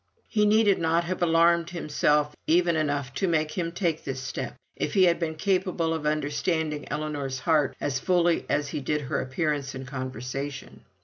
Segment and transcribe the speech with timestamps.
[0.27, 4.95] He needed not have alarmed himself even enough to make him take this step, if
[4.95, 9.75] he had been capable of understanding Ellinor's heart as fully as he did her appearance
[9.75, 10.81] and conversation.